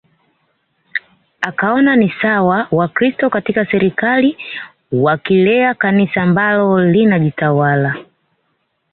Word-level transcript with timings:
Akaona 1.41 1.95
ni 1.95 2.09
sawa 2.21 2.67
Wakristo 2.71 3.29
katika 3.29 3.65
serikali 3.65 4.37
wakilea 4.91 5.73
Kanisa 5.73 6.21
ambalo 6.23 6.79
linajitawala 6.85 7.95